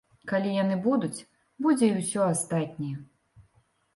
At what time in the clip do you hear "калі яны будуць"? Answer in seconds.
0.29-1.25